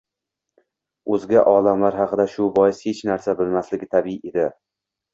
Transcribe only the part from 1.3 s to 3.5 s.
olamlar haqida shu bois hech narsa